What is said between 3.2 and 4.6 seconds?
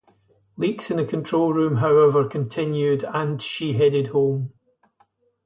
she headed home.